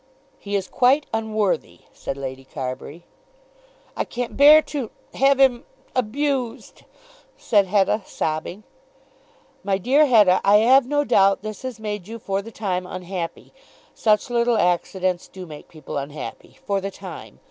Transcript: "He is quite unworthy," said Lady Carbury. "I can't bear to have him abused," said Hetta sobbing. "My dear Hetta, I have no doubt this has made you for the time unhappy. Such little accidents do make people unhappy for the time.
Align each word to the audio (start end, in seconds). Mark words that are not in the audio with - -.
"He 0.39 0.55
is 0.55 0.67
quite 0.67 1.05
unworthy," 1.13 1.81
said 1.93 2.17
Lady 2.17 2.43
Carbury. 2.43 3.03
"I 3.95 4.03
can't 4.03 4.35
bear 4.35 4.63
to 4.63 4.89
have 5.13 5.39
him 5.39 5.63
abused," 5.95 6.81
said 7.37 7.67
Hetta 7.67 8.01
sobbing. 8.07 8.63
"My 9.63 9.77
dear 9.77 10.07
Hetta, 10.07 10.41
I 10.43 10.57
have 10.57 10.87
no 10.87 11.03
doubt 11.03 11.43
this 11.43 11.61
has 11.61 11.79
made 11.79 12.07
you 12.07 12.17
for 12.17 12.41
the 12.41 12.49
time 12.51 12.87
unhappy. 12.87 13.53
Such 13.93 14.31
little 14.31 14.57
accidents 14.57 15.27
do 15.27 15.45
make 15.45 15.67
people 15.69 15.97
unhappy 15.99 16.57
for 16.65 16.81
the 16.81 16.89
time. 16.89 17.39